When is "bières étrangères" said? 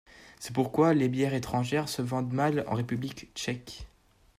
1.09-1.87